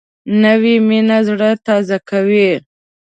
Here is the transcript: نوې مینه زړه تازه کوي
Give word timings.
نوې 0.43 0.75
مینه 0.87 1.17
زړه 1.27 1.49
تازه 1.65 1.97
کوي 2.09 2.49